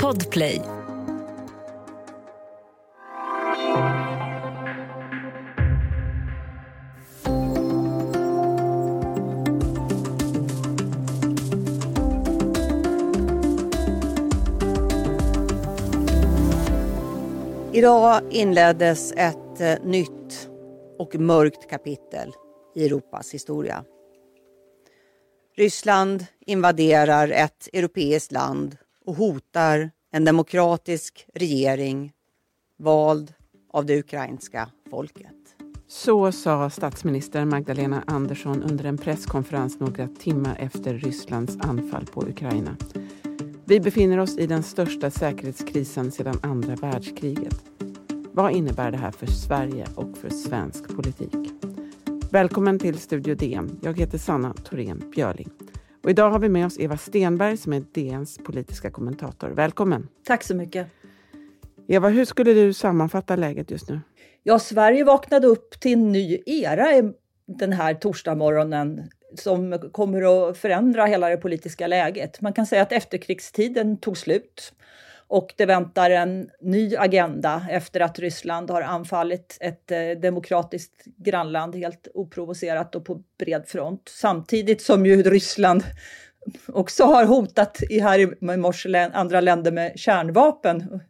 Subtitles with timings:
[0.00, 0.62] Podplay.
[17.72, 20.48] Idag inleddes ett eh, nytt
[20.98, 22.32] och mörkt kapitel
[22.74, 23.84] i Europas historia.
[25.56, 28.76] Ryssland invaderar ett europeiskt land
[29.06, 32.12] och hotar en demokratisk regering
[32.78, 33.32] vald
[33.72, 35.34] av det ukrainska folket.
[35.88, 42.76] Så sa statsminister Magdalena Andersson under en presskonferens några timmar efter Rysslands anfall på Ukraina.
[43.64, 47.64] Vi befinner oss i den största säkerhetskrisen sedan andra världskriget.
[48.32, 51.69] Vad innebär det här för Sverige och för svensk politik?
[52.32, 53.80] Välkommen till Studio DN.
[53.82, 55.50] Jag heter Sanna Thorén Björling.
[56.04, 59.48] Och idag har vi med oss Eva Stenberg som är DNs politiska kommentator.
[59.48, 60.08] Välkommen!
[60.24, 60.86] Tack så mycket.
[61.88, 64.00] Eva, hur skulle du sammanfatta läget just nu?
[64.42, 67.12] Ja, Sverige vaknade upp till en ny era
[67.46, 72.40] den här torsdagsmorgonen som kommer att förändra hela det politiska läget.
[72.40, 74.72] Man kan säga att efterkrigstiden tog slut
[75.30, 81.74] och det väntar en ny agenda efter att Ryssland har anfallit ett eh, demokratiskt grannland
[81.74, 84.02] helt oprovocerat och på bred front.
[84.08, 85.84] Samtidigt som ju Ryssland
[86.66, 91.00] också har hotat i här i morse andra länder med kärnvapen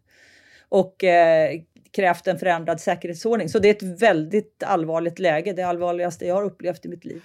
[0.69, 1.61] och eh,
[1.93, 3.49] krävt en förändrad säkerhetsordning.
[3.49, 7.23] Så det är ett väldigt allvarligt läge, det allvarligaste jag har upplevt i mitt liv.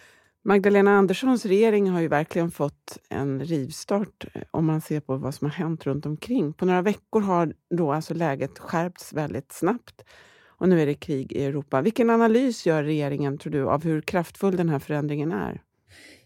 [0.48, 5.36] Magdalena Anderssons regering har ju verkligen fått en rivstart eh, om man ser på vad
[5.36, 6.54] som har hänt runt omkring.
[6.54, 10.06] På några veckor har då alltså läget skärpts väldigt snabbt
[10.48, 11.82] och nu är det krig i Europa.
[11.82, 15.62] Vilken analys gör regeringen, tror du, av hur kraftfull den här förändringen är?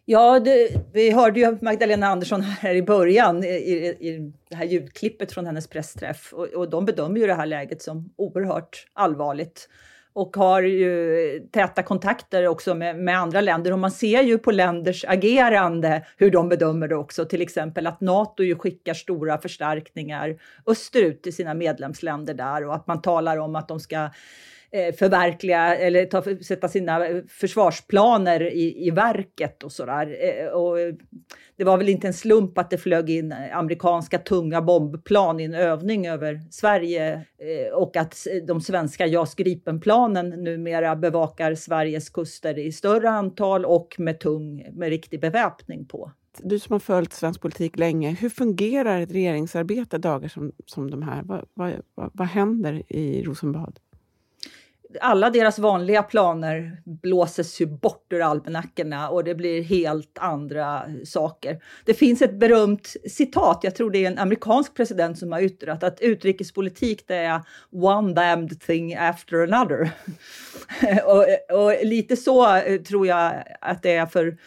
[0.06, 4.66] Ja, det, vi hörde ju Magdalena Andersson här i början i, i, i det här
[4.66, 9.70] ljudklippet från hennes pressträff och, och de bedömer ju det här läget som oerhört allvarligt
[10.13, 13.73] och har ju täta kontakter också med, med, andra länder.
[13.73, 17.25] Och man ser ju på länders agerande hur de bedömer det också.
[17.25, 20.36] Till exempel att Nato ju skickar stora förstärkningar
[20.67, 24.09] österut till sina medlemsländer där och att man talar om att de ska
[24.71, 30.17] Eh, förverkliga eller ta, sätta sina försvarsplaner i, i verket och sådär.
[30.21, 30.77] Eh, och
[31.55, 35.53] det var väl inte en slump att det flög in amerikanska tunga bombplan i en
[35.53, 42.71] övning över Sverige eh, och att de svenska JAS Gripen-planen numera bevakar Sveriges kuster i
[42.71, 46.11] större antal och med tung, med riktig beväpning på.
[46.37, 51.01] Du som har följt svensk politik länge, hur fungerar ett regeringsarbete dagar som, som de
[51.01, 51.21] här?
[51.23, 51.73] Vad, vad,
[52.13, 53.80] vad händer i Rosenbad?
[55.02, 61.64] Alla deras vanliga planer blåses ju bort ur almanackorna och det blir helt andra saker.
[61.86, 65.83] Det finns ett berömt citat, jag tror det är en amerikansk president som har yttrat
[65.83, 67.42] att utrikespolitik det är
[67.72, 69.92] one damned thing after another.
[71.05, 71.26] och,
[71.60, 74.38] och lite så eh, tror jag att det är för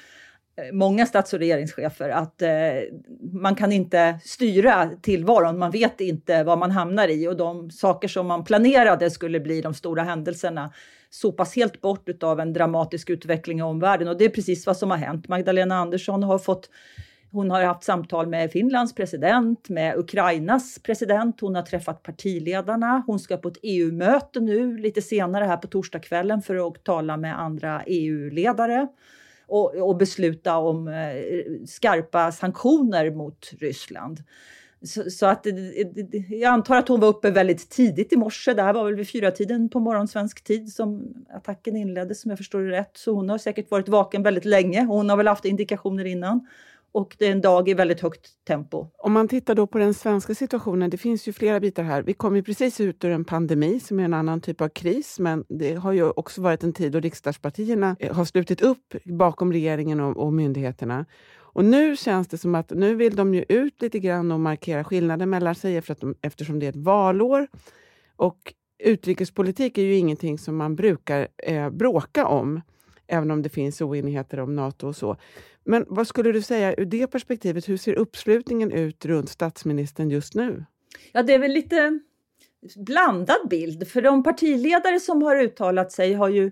[0.57, 2.51] Eh, många stats och regeringschefer att eh,
[3.33, 5.59] man kan inte styra tillvaron.
[5.59, 9.61] Man vet inte vad man hamnar i och de saker som man planerade skulle bli
[9.61, 10.73] de stora händelserna
[11.11, 14.91] sopas helt bort av en dramatisk utveckling i omvärlden och det är precis vad som
[14.91, 15.29] har hänt.
[15.29, 16.71] Magdalena Andersson har fått
[17.31, 23.19] hon har haft samtal med Finlands president, med Ukrainas president, hon har träffat partiledarna, hon
[23.19, 27.83] ska på ett EU-möte nu lite senare här på torsdagskvällen för att tala med andra
[27.87, 28.89] EU-ledare
[29.53, 34.23] och, och besluta om eh, skarpa sanktioner mot Ryssland.
[34.83, 38.55] Så, så, att eh, eh, jag antar att hon var uppe väldigt tidigt i morse.
[38.55, 42.31] Det här var väl vid fyra tiden på morgon svensk tid som attacken inleddes, om
[42.31, 42.97] jag förstår det rätt.
[42.97, 44.85] Så hon har säkert varit vaken väldigt länge.
[44.85, 46.47] Hon har väl haft indikationer innan
[46.93, 48.87] och det är en dag i väldigt högt tempo.
[48.99, 52.03] Om man tittar då på den svenska situationen, det finns ju flera bitar här.
[52.03, 55.19] Vi kom ju precis ut ur en pandemi som är en annan typ av kris,
[55.19, 59.53] men det har ju också varit en tid då riksdagspartierna eh, har slutit upp bakom
[59.53, 61.07] regeringen och, och myndigheterna.
[61.55, 64.85] Och nu känns det som att nu vill de ju ut lite grann och markera
[64.85, 67.47] skillnaden mellan sig efter att de, eftersom det är ett valår.
[68.17, 72.61] Och utrikespolitik är ju ingenting som man brukar eh, bråka om,
[73.13, 75.17] även om det finns oenigheter om Nato och så.
[75.65, 77.69] Men vad skulle du säga ur det perspektivet?
[77.69, 80.65] Hur ser uppslutningen ut runt statsministern just nu?
[81.13, 82.01] Ja, det är väl lite
[82.77, 86.51] blandad bild, för de partiledare som har uttalat sig har ju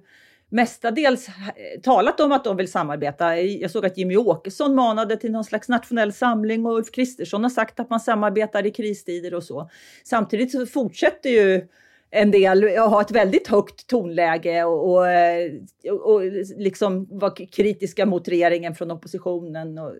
[0.49, 3.41] mestadels eh, talat om att de vill samarbeta.
[3.41, 7.51] Jag såg att Jimmy Åkesson manade till någon slags nationell samling och Ulf Kristersson har
[7.51, 9.71] sagt att man samarbetar i kristider och så.
[10.05, 11.69] Samtidigt så fortsätter ju
[12.11, 15.53] en del ha ett väldigt högt tonläge och, och, eh,
[16.01, 16.23] och
[16.57, 19.79] liksom vara kritiska mot regeringen från oppositionen.
[19.79, 19.93] Och,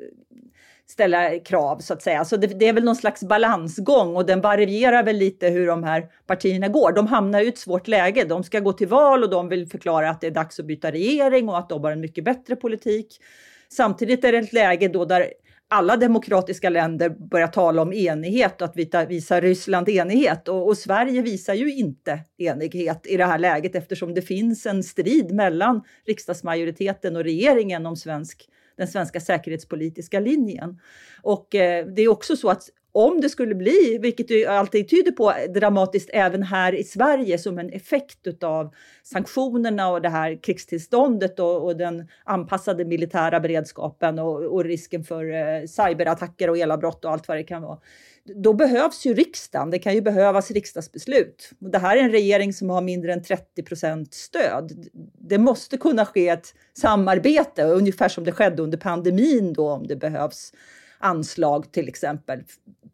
[0.91, 2.25] ställa krav så att säga.
[2.25, 5.85] Så det, det, är väl någon slags balansgång och den varierar väl lite hur de
[5.85, 6.93] här partierna går.
[6.93, 8.25] De hamnar i ett svårt läge.
[8.25, 10.93] De ska gå till val och de vill förklara att det är dags att byta
[10.93, 13.21] regering och att de har en mycket bättre politik.
[13.69, 15.33] Samtidigt är det ett läge då där
[15.73, 20.49] alla demokratiska länder börjar tala om enighet och att visa, Ryssland enighet.
[20.49, 24.83] Och, och, Sverige visar ju inte enighet i det här läget eftersom det finns en
[24.83, 30.81] strid mellan riksdagsmajoriteten och regeringen om svensk, den svenska säkerhetspolitiska linjen.
[31.23, 35.13] Och eh, det är också så att om det skulle bli, vilket ju alltid tyder
[35.13, 41.41] på, dramatiskt även här i Sverige som en effekt av sanktionerna och det här krigstillståndet
[41.41, 47.11] och, och den anpassade militära beredskapen och, och risken för eh, cyberattacker och elavbrott och
[47.11, 47.79] allt vad det kan vara.
[48.25, 49.71] Då behövs ju riksdagen.
[49.71, 51.51] Det kan ju behövas riksdagsbeslut.
[51.61, 54.87] Och det här är en regering som har mindre än 30 procent stöd.
[55.19, 59.97] Det måste kunna ske ett samarbete, ungefär som det skedde under pandemin då om det
[59.97, 60.53] behövs
[61.01, 62.43] anslag till exempel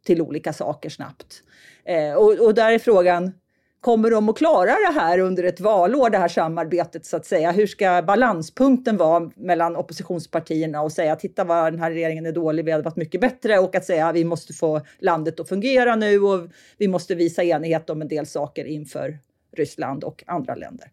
[0.05, 1.43] till olika saker snabbt.
[1.85, 3.32] Eh, och, och där är frågan,
[3.81, 7.53] kommer de att klara det här under ett valår, det här samarbetet så att säga?
[7.53, 12.64] Hur ska balanspunkten vara mellan oppositionspartierna och säga titta vad den här regeringen är dålig,
[12.64, 16.20] vi hade varit mycket bättre och att säga vi måste få landet att fungera nu
[16.20, 16.49] och
[16.79, 19.19] vi måste visa enighet om en del saker inför
[19.56, 20.91] Ryssland och andra länder.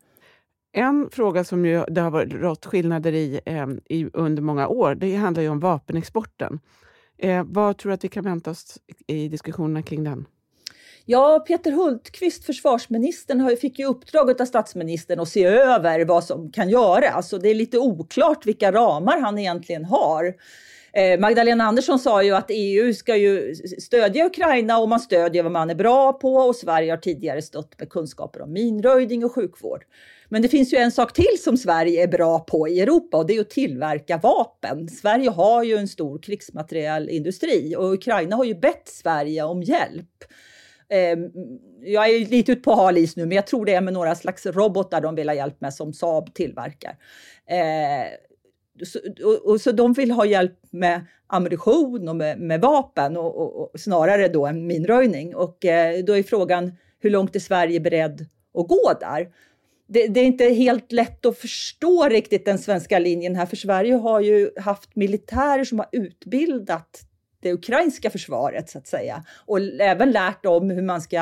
[0.75, 5.15] En fråga som ju det har rått skillnader i, eh, i under många år, det
[5.15, 6.60] handlar ju om vapenexporten.
[7.18, 8.77] Eh, vad tror du att vi kan vänta oss
[9.07, 10.25] i diskussionerna kring den?
[11.06, 16.69] Ja, Peter Hultqvist, försvarsministern, fick ju uppdraget av statsministern att se över vad som kan
[16.69, 17.15] göras.
[17.15, 20.33] Alltså, det är lite oklart vilka ramar han egentligen har.
[20.95, 25.51] Eh, Magdalena Andersson sa ju att EU ska ju stödja Ukraina och man stödjer vad
[25.51, 29.84] man är bra på och Sverige har tidigare stött med kunskaper om minröjning och sjukvård.
[30.30, 33.28] Men det finns ju en sak till som Sverige är bra på i Europa och
[33.28, 34.90] det är att tillverka vapen.
[34.90, 40.24] Sverige har ju en stor krigsmaterielindustri och Ukraina har ju bett Sverige om hjälp.
[40.89, 41.31] Ehm,
[41.81, 44.16] jag är lite ute på hal is nu, men jag tror det är med några
[44.16, 46.98] slags robotar de vill ha hjälp med som Saab tillverkar.
[47.50, 48.07] Eh,
[48.84, 53.38] så, och, och, så de vill ha hjälp med ammunition och med, med vapen och,
[53.38, 55.36] och, och, snarare då än minröjning.
[55.36, 59.30] Och eh, då är frågan hur långt är Sverige beredd att gå där?
[59.88, 63.94] det, det, är inte helt lätt att förstå riktigt den svenska linjen här, för Sverige
[63.94, 67.02] har ju haft militärer som har utbildat
[67.44, 71.18] det ukrainska försvaret så att säga och även lärt om hur man ska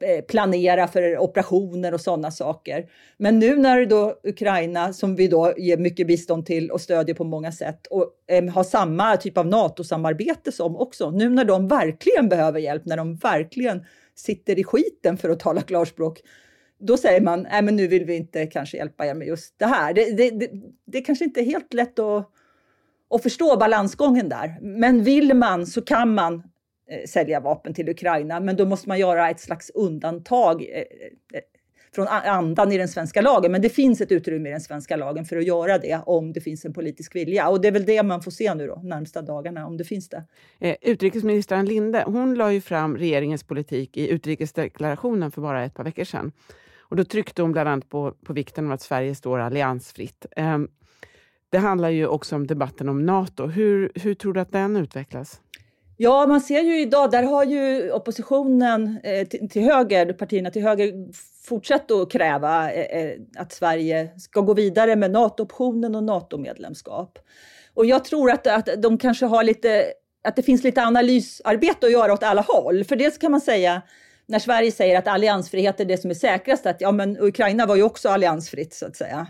[0.00, 2.86] eh, planera för operationer och sådana saker.
[3.16, 7.24] Men nu när då Ukraina, som vi då ger mycket bistånd till och stödjer på
[7.24, 12.28] många sätt och eh, har samma typ av NATO-samarbete som också, nu när de verkligen
[12.28, 13.84] behöver hjälp, när de verkligen
[14.14, 16.20] sitter i skiten för att tala klarspråk,
[16.80, 19.66] då säger man, nej men nu vill vi inte kanske hjälpa er med just det
[19.66, 19.94] här.
[19.94, 20.50] Det, det, det,
[20.86, 22.30] det kanske inte är helt lätt att,
[23.10, 24.58] och förstå balansgången där.
[24.60, 28.98] Men vill man så kan man eh, sälja vapen till Ukraina, men då måste man
[28.98, 31.40] göra ett slags undantag eh, eh
[31.94, 33.52] från andan i den svenska lagen.
[33.52, 36.40] Men det finns ett utrymme i den svenska lagen för att göra det om det
[36.40, 37.48] finns en politisk vilja.
[37.48, 40.08] Och det är väl det man får se nu då, närmsta dagarna, om det finns
[40.08, 40.24] det.
[40.58, 45.74] Eh, utrikesminister Ann Linde, hon la ju fram regeringens politik i utrikesdeklarationen för bara ett
[45.74, 46.32] par veckor sedan.
[46.78, 50.26] Och då tryckte hon bland annat på, på vikten av att Sverige står alliansfritt.
[50.36, 50.58] Eh,
[51.50, 53.46] det handlar ju också om debatten om Nato.
[53.46, 55.40] Hur, hur tror du att den utvecklas?
[55.96, 60.62] Ja, man ser ju idag, där har ju oppositionen eh, till, till, höger, partierna till
[60.62, 60.92] höger,
[61.48, 67.18] fortsatt att kräva eh, eh, att Sverige ska gå vidare med NATO-optionen och NATO-medlemskap.
[67.74, 69.84] Och jag tror att, att de kanske har lite,
[70.24, 72.84] att det finns lite analysarbete att göra åt alla håll.
[72.84, 73.82] För dels kan man säga
[74.26, 77.76] när Sverige säger att alliansfrihet är det som är säkrast, att ja, men Ukraina var
[77.76, 79.26] ju också alliansfritt så att säga.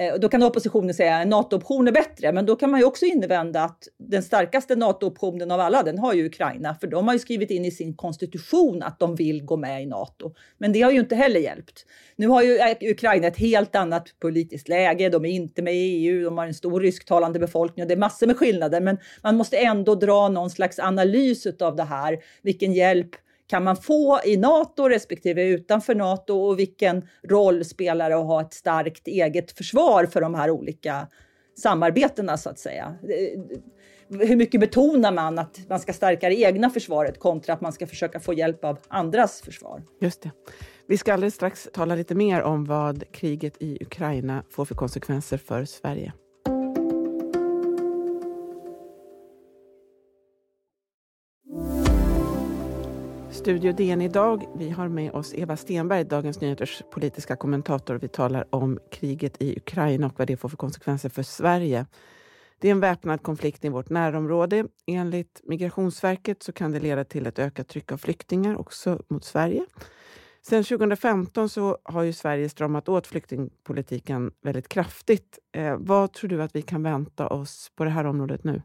[0.00, 2.86] Eh, då kan oppositionen säga att en NATO-option är bättre, men då kan man ju
[2.86, 7.14] också invända att den starkaste NATO-optionen av alla, den har ju Ukraina, för de har
[7.14, 10.34] ju skrivit in i sin konstitution att de vill gå med i NATO.
[10.58, 11.86] Men det har ju inte heller hjälpt.
[12.16, 15.78] Nu har ju eh, Ukraina ett helt annat politiskt läge, de är inte med i
[15.78, 17.84] EU, de har en stor rysktalande befolkning.
[17.84, 21.76] Och det är massor med skillnader, men man måste ändå dra någon slags analys av
[21.76, 23.10] det här, vilken hjälp
[23.50, 28.40] kan man få i Nato respektive utanför Nato och vilken roll spelar det att ha
[28.40, 31.06] ett starkt eget försvar för de här olika
[31.58, 32.94] samarbetena så att säga.
[33.02, 33.40] Eh,
[34.18, 37.86] hur mycket betonar man att man ska stärka det egna försvaret kontra att man ska
[37.86, 39.82] försöka få hjälp av andras försvar?
[40.00, 40.30] Just det.
[40.86, 45.36] Vi ska alldeles strax tala lite mer om vad kriget i Ukraina får för konsekvenser
[45.36, 46.12] för Sverige.
[53.40, 54.46] Studio DN idag.
[54.54, 57.94] Vi har med oss Eva Stenberg, Dagens Nyheters politiska kommentator.
[57.94, 61.86] Vi talar om kriget i Ukraina och vad det får för konsekvenser för Sverige.
[62.58, 64.66] Det är en väpnad konflikt i vårt närområde.
[64.86, 69.66] Enligt Migrationsverket så kan det leda till ett ökat tryck av flyktingar också mot Sverige.
[70.42, 75.38] Sen 2015 så har ju Sverige stramat åt flyktingpolitiken väldigt kraftigt.
[75.52, 78.62] Eh, vad tror du att vi kan vänta oss på det här området nu?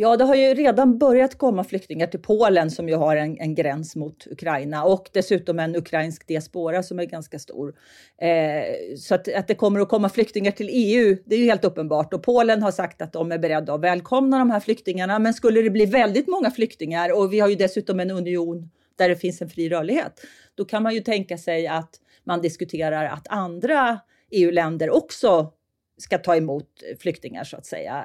[0.00, 3.54] Ja, det har ju redan börjat komma flyktingar till Polen som ju har en, en
[3.54, 7.74] gräns mot Ukraina och dessutom en ukrainsk diaspora som är ganska stor.
[8.18, 11.64] Eh, så att, att det kommer att komma flyktingar till EU, det är ju helt
[11.64, 15.18] uppenbart och Polen har sagt att de är beredda att välkomna de här flyktingarna.
[15.18, 19.08] Men skulle det bli väldigt många flyktingar och vi har ju dessutom en union där
[19.08, 20.20] det finns en fri rörlighet,
[20.54, 21.90] då kan man ju tänka sig att
[22.24, 23.98] man diskuterar att andra
[24.30, 25.52] EU-länder också
[25.98, 26.68] ska ta emot
[27.00, 28.04] flyktingar så att säga.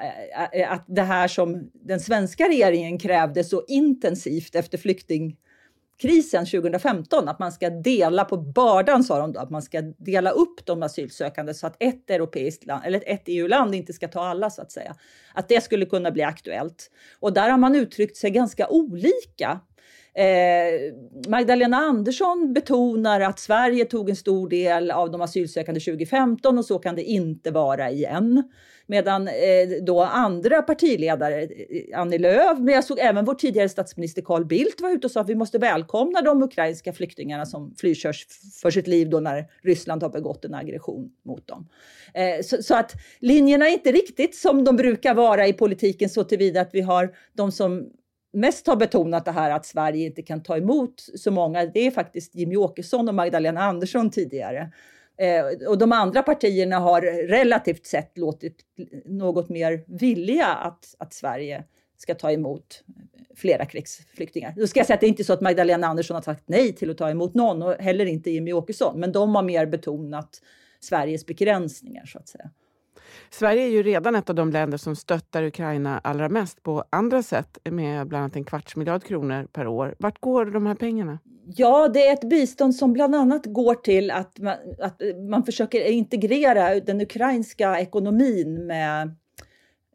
[0.68, 7.52] Att det här som den svenska regeringen krävde så intensivt efter flyktingkrisen 2015, att man
[7.52, 11.68] ska dela på bördan sa de då, att man ska dela upp de asylsökande så
[11.68, 14.96] att ett europeiskt land, eller ett EU-land inte ska ta alla så att säga.
[15.34, 16.92] Att det skulle kunna bli aktuellt.
[17.20, 19.60] Och där har man uttryckt sig ganska olika
[20.16, 20.94] Eh,
[21.28, 26.80] Magdalena Andersson betonar att Sverige tog en stor del av de asylsökande 2015 och så
[26.80, 28.44] kan det inte vara igen.
[28.88, 29.34] Medan eh,
[29.82, 34.82] då andra partiledare, eh, Annie Lööf, men jag såg även vår tidigare statsminister Carl Bildt
[34.82, 37.96] var ute och sa att vi måste välkomna de ukrainska flyktingarna som flyr
[38.62, 41.70] för sitt liv då när Ryssland har begått en aggression mot dem.
[42.14, 46.24] Eh, så, så, att linjerna är inte riktigt som de brukar vara i politiken så
[46.24, 47.90] tillvida att vi har de som
[48.34, 51.92] mest har betonat det här att Sverige inte kan ta emot så många, det är
[51.92, 54.72] faktiskt Jimmy Åkesson och Magdalena Andersson tidigare.
[55.18, 58.60] Eh, och de andra partierna har relativt sett låtit
[59.06, 61.64] något mer villiga att, att Sverige
[61.98, 62.84] ska ta emot
[63.36, 64.54] flera krigsflyktingar.
[64.58, 66.74] Då ska jag säga att det är inte så att Magdalena Andersson har sagt nej
[66.76, 70.42] till att ta emot någon och heller inte Jimmy Åkesson, men de har mer betonat
[70.80, 72.50] Sveriges begränsningar så att säga.
[73.30, 77.24] Sverige är ju redan ett av de länder som stöttar Ukraina allra mest på andra
[77.24, 79.96] sätt med bland annat en kvarts miljard kronor per år.
[80.00, 81.20] Vart går de här pengarna?
[81.46, 85.86] Ja, det är ett bistånd som bland annat går till att man, att man försöker
[85.92, 89.16] integrera den ukrainska ekonomin med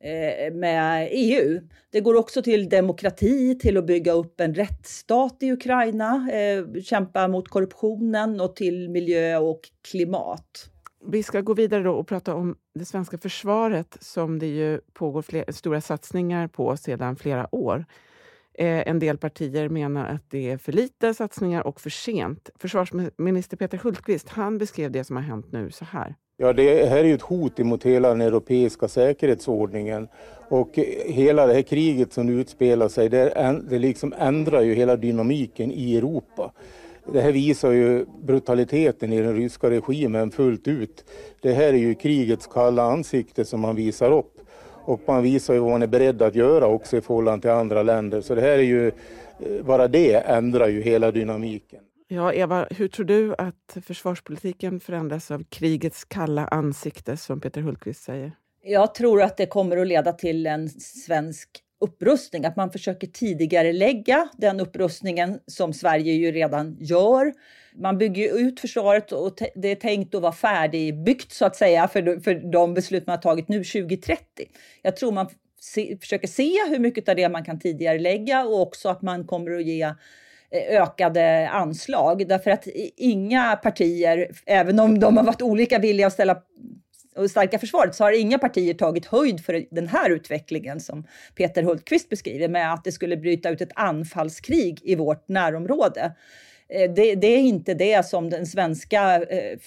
[0.00, 1.60] eh, med EU.
[1.90, 7.28] Det går också till demokrati, till att bygga upp en rättsstat i Ukraina, eh, kämpa
[7.28, 9.60] mot korruptionen och till miljö och
[9.90, 10.70] klimat.
[11.07, 15.23] Vi ska gå vidare då och prata om det svenska försvaret som det ju pågår
[15.23, 17.85] fler, stora satsningar på sedan flera år.
[18.55, 22.50] Eh, en del partier menar att det är för lite satsningar och för sent.
[22.59, 26.14] Försvarsminister Peter Hultqvist han beskrev det som har hänt nu så här.
[26.37, 30.09] Ja, det här är ju ett hot mot hela den europeiska säkerhetsordningen.
[30.49, 34.97] Och hela det här kriget som nu utspelar sig, det, det liksom ändrar ju hela
[34.97, 36.52] dynamiken i Europa.
[37.12, 41.05] Det här visar ju brutaliteten i den ryska regimen fullt ut.
[41.41, 44.35] Det här är ju krigets kalla ansikte som man visar upp.
[44.85, 47.83] Och man visar ju vad man är beredd att göra också i förhållande till andra
[47.83, 48.21] länder.
[48.21, 48.93] Så det här är ju, eh,
[49.65, 51.81] bara det ändrar ju hela dynamiken.
[52.09, 58.03] Ja, Eva, hur tror du att försvarspolitiken förändras av krigets kalla ansikte, som Peter Hultqvist
[58.03, 58.33] säger?
[58.62, 61.49] Jag tror att det kommer att leda till en svensk
[61.80, 67.32] upprustning, att man försöker tidigare lägga den upprustningen som Sverige ju redan gör.
[67.75, 72.20] Man bygger ut försvaret och det är tänkt att vara färdigbyggt så att säga för,
[72.20, 74.18] för de beslut man har tagit nu 2030.
[74.82, 75.28] Jag tror man
[75.61, 79.26] se, försöker se hur mycket av det man kan tidigare lägga och också att man
[79.26, 82.66] kommer att ge eh, ökade anslag därför att
[82.97, 86.42] inga partier, även om de har varit olika villiga att ställa
[87.18, 91.62] och starka försvaret så har inga partier tagit höjd för den här utvecklingen som Peter
[91.62, 96.14] Hultqvist beskriver med att det skulle bryta ut ett anfallskrig i vårt närområde.
[96.68, 99.58] Eh, det, det är inte det som den svenska eh,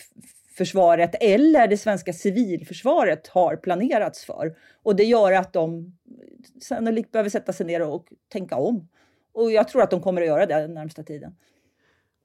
[0.58, 4.55] försvaret eller det svenska civilförsvaret har planerats för.
[4.84, 5.98] Och det gör att de
[6.62, 8.88] sannolikt behöver sätta sig ner och tänka om.
[9.34, 11.36] Och jag tror att de kommer att göra det den närmsta tiden.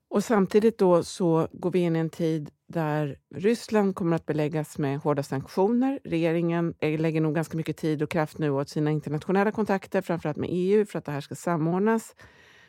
[0.08, 4.78] Och samtidigt då så går vi in i en tid där Ryssland kommer att beläggas
[4.78, 6.00] med hårda sanktioner.
[6.04, 10.36] Regeringen eh, lägger nog ganska mycket tid och kraft nu åt sina internationella kontakter, framförallt
[10.36, 12.14] med EU, för att det här ska samordnas.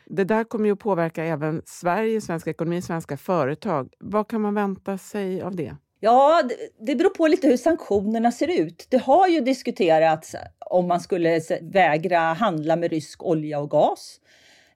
[0.06, 3.92] Det där kommer ju att påverka även Sverige, svensk ekonomi, svenska företag.
[3.98, 5.76] Vad kan man vänta sig av det?
[6.00, 6.42] Ja,
[6.86, 8.86] det beror på lite hur sanktionerna ser ut.
[8.90, 14.20] Det har ju diskuterats om man skulle vägra handla med rysk olja och gas.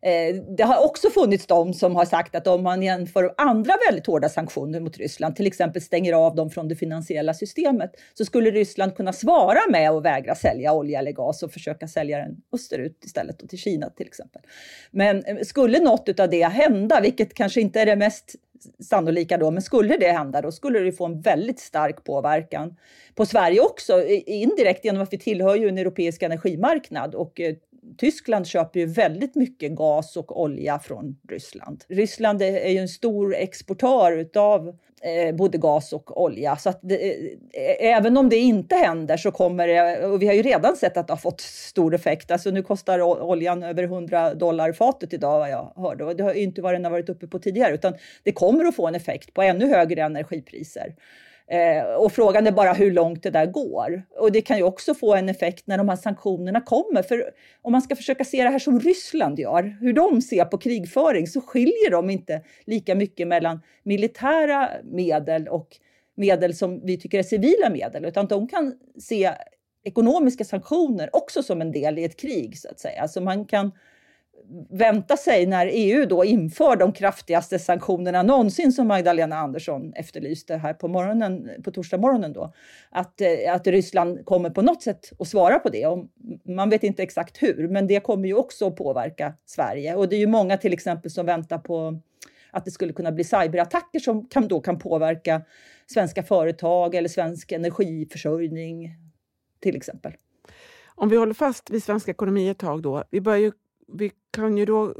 [0.02, 4.06] Eh, det har också funnits de som har sagt att om man jämför andra väldigt
[4.06, 8.50] hårda sanktioner mot Ryssland, till exempel stänger av dem från det finansiella systemet, så skulle
[8.50, 13.04] Ryssland kunna svara med att vägra sälja olja eller gas och försöka sälja den österut
[13.04, 14.42] istället, och till Kina till exempel.
[14.90, 18.34] Men eh, skulle något av det hända, vilket kanske inte är det mest
[18.80, 22.76] sannolika då, men skulle det hända då skulle det få en väldigt stark påverkan
[23.14, 27.54] på Sverige också, indirekt genom att vi tillhör ju en europeisk energimarknad och eh,
[27.98, 31.84] Tyskland köper ju väldigt mycket gas och olja från Ryssland.
[31.88, 34.68] Ryssland är ju en stor exportör utav
[35.02, 36.56] eh, både gas och olja.
[36.56, 37.16] Så att det, eh,
[37.52, 40.96] eh, även om det inte händer så kommer det, och vi har ju redan sett
[40.96, 42.30] att det har fått stor effekt.
[42.30, 46.34] Alltså nu kostar oljan över 100 dollar fatet idag vad jag hörde och det har
[46.34, 49.34] inte vad den har varit uppe på tidigare utan det kommer att få en effekt
[49.34, 50.94] på ännu högre energipriser.
[51.46, 54.02] Eh, och frågan är bara hur långt det där går.
[54.18, 57.02] Och det kan ju också få en effekt när de här sanktionerna kommer.
[57.02, 57.30] För
[57.62, 61.26] om man ska försöka se det här som Ryssland gör, hur de ser på krigföring,
[61.26, 65.68] så skiljer de inte lika mycket mellan militära medel och
[66.14, 69.32] medel som vi tycker är civila medel, utan de kan se
[69.84, 73.02] ekonomiska sanktioner också som en del i ett krig, så att säga.
[73.02, 73.72] Alltså man kan
[74.70, 80.74] vänta sig när EU då inför de kraftigaste sanktionerna någonsin som Magdalena Andersson efterlyste här
[80.74, 82.52] på, morgonen, på torsdag morgonen då,
[82.90, 85.86] att, eh, att Ryssland kommer på något sätt att svara på det.
[85.86, 86.06] Och
[86.44, 89.94] man vet inte exakt hur, men det kommer ju också att påverka Sverige.
[89.94, 92.00] Och det är ju många till exempel som väntar på
[92.50, 95.42] att det skulle kunna bli cyberattacker som kan, då kan påverka
[95.86, 98.90] svenska företag eller svensk energiförsörjning
[99.60, 100.12] till exempel.
[100.94, 103.04] Om vi håller fast vid svensk ekonomi ett tag då.
[103.10, 103.52] Vi börjar ju
[103.92, 104.94] vi kan ju då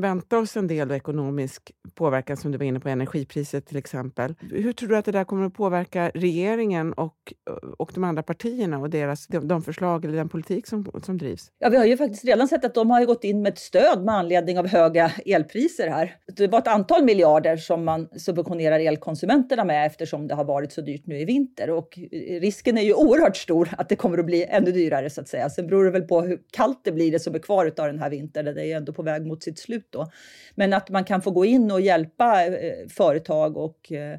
[0.00, 4.34] vänta oss en del ekonomisk påverkan som du var inne på, energipriset till exempel.
[4.40, 7.32] Hur tror du att det där kommer att påverka regeringen och,
[7.78, 11.50] och de andra partierna och deras, de, de förslag eller den politik som, som drivs?
[11.58, 14.04] Ja, vi har ju faktiskt redan sett att de har gått in med ett stöd
[14.04, 16.16] med anledning av höga elpriser här.
[16.36, 20.80] Det var ett antal miljarder som man subventionerar elkonsumenterna med eftersom det har varit så
[20.80, 21.98] dyrt nu i vinter och
[22.40, 25.50] risken är ju oerhört stor att det kommer att bli ännu dyrare så att säga.
[25.50, 27.98] Sen beror det väl på hur kallt det blir det som är kvar av den
[27.98, 28.44] här vintern.
[28.44, 30.10] Det är ju ändå på väg mot sitt slut då.
[30.54, 34.12] Men att man kan få gå in och hjälpa eh, företag och eh,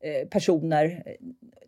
[0.00, 1.12] eh personer eh,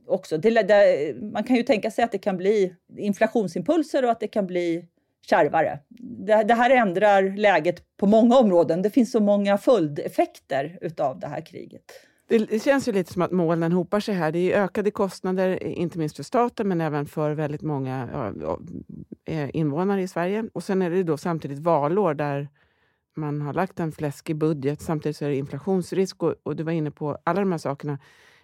[0.06, 0.38] också.
[0.38, 4.28] Det, det, man kan ju tänka sig att det kan bli inflationsimpulser och att det
[4.28, 4.88] kan bli
[5.26, 5.78] kärvare.
[5.98, 8.82] Det, det, här ändrar läget på många områden.
[8.82, 11.82] Det finns så många följdeffekter utav det här kriget.
[12.28, 14.32] Det känns ju lite som att molnen hopar sig här.
[14.32, 18.08] Det är ökade kostnader, inte minst för staten, men även för väldigt många
[19.24, 20.44] eh, invånare i Sverige.
[20.52, 22.48] Och sen är det då samtidigt valår där
[23.16, 24.82] man har lagt en fläskig budget.
[24.82, 27.98] Samtidigt så är det inflationsrisk och, och, du var inne på alla de här sakerna.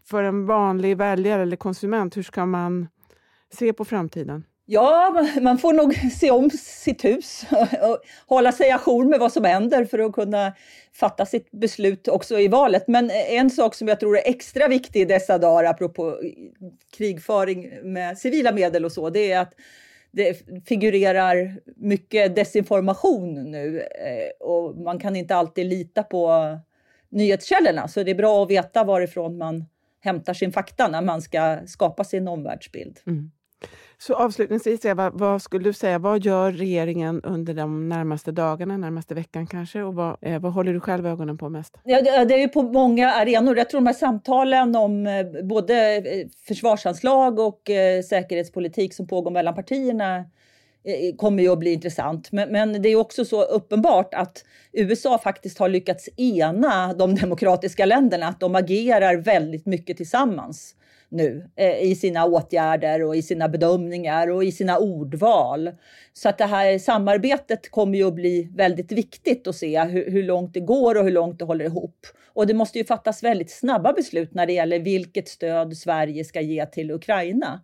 [0.04, 2.88] För en vanlig väljare eller konsument, hur ska man
[3.52, 4.44] se på framtiden?
[4.66, 7.44] Ja, man får nog se om sitt hus
[7.82, 10.52] och hålla sig ajour med vad som händer för att kunna
[10.92, 12.88] fatta sitt beslut också i valet.
[12.88, 16.18] Men en sak som jag tror är extra viktig i dessa dagar, apropå
[16.96, 19.54] krigföring med civila medel och så, det är att
[20.12, 26.58] det figurerar mycket desinformation nu eh, och man kan inte alltid lita på
[27.08, 27.88] nyhetskällorna.
[27.88, 29.64] Så det är bra att veta varifrån man
[30.00, 33.00] hämtar sin fakta när man ska skapa sin omvärldsbild.
[33.06, 33.30] Mm.
[34.06, 39.14] Så avslutningsvis, Eva, vad skulle du säga, vad gör regeringen under de närmaste dagarna, närmaste
[39.14, 39.82] veckan kanske?
[39.82, 41.78] Och vad, eh, vad håller du själv ögonen på mest?
[41.84, 43.56] Ja, det, det är ju på många arenor.
[43.56, 49.30] Jag tror de här samtalen om eh, både eh, försvarsanslag och eh, säkerhetspolitik som pågår
[49.30, 50.24] mellan partierna eh,
[50.84, 52.32] eh, kommer ju att bli intressant.
[52.32, 57.84] Men, men, det är också så uppenbart att USA faktiskt har lyckats ena de demokratiska
[57.84, 60.74] länderna, att de agerar väldigt mycket tillsammans
[61.12, 65.70] nu eh, i sina åtgärder och i sina bedömningar och i sina ordval.
[66.12, 70.22] Så att det här samarbetet kommer ju att bli väldigt viktigt att se hur, hur,
[70.22, 72.06] långt det går och hur långt det håller ihop.
[72.26, 76.40] Och det måste ju fattas väldigt snabba beslut när det gäller vilket stöd Sverige ska
[76.40, 77.60] ge till Ukraina.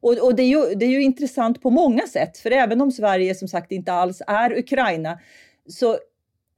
[0.00, 2.92] Och, och det, är ju, det är ju intressant på många sätt, för även om
[2.92, 5.18] Sverige som sagt inte alls är Ukraina
[5.68, 5.98] så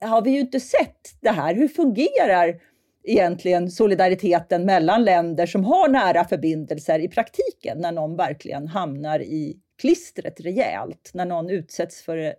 [0.01, 1.55] har vi ju inte sett det här.
[1.55, 2.59] Hur fungerar
[3.03, 9.57] egentligen solidariteten mellan länder som har nära förbindelser i praktiken när någon verkligen hamnar i
[9.81, 12.31] klistret rejält, när någon utsätts för eh,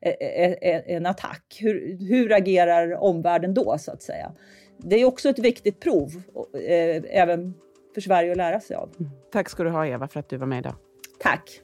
[0.00, 1.58] eh, eh, en attack.
[1.60, 4.32] Hur, hur agerar omvärlden då, så att säga?
[4.78, 6.22] Det är också ett viktigt prov,
[7.10, 7.54] även
[7.94, 8.90] för Sverige att lära sig av.
[9.00, 9.10] Mm.
[9.32, 10.74] Tack ska du ha, Eva, för att du var med idag.
[11.20, 11.60] Tack.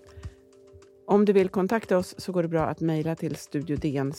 [1.06, 4.12] Om du vill kontakta oss så går det bra att mejla till studiodn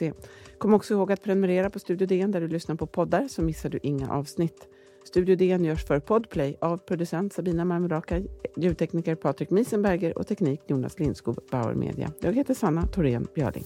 [0.00, 0.12] e.
[0.58, 3.68] Kom också ihåg att prenumerera på Studio DN där du lyssnar på poddar så missar
[3.68, 4.68] du inga avsnitt.
[5.04, 8.22] Studio DN görs för Podplay av producent Sabina Marmuraka,
[8.56, 12.12] ljudtekniker Patrik Miesenberger och teknik Jonas Lindskog, Bauer Media.
[12.20, 13.64] Jag heter Sanna Thorén Björling.